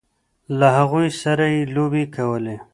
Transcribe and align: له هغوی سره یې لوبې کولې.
له 0.59 0.67
هغوی 0.77 1.07
سره 1.21 1.45
یې 1.53 1.61
لوبې 1.75 2.03
کولې. 2.15 2.57